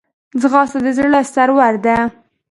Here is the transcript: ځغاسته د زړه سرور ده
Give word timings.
ځغاسته 0.41 0.79
د 0.83 0.87
زړه 0.97 1.19
سرور 1.33 1.73
ده 1.85 1.95